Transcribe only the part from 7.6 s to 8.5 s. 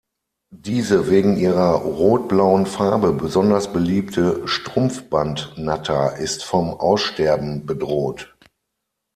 bedroht.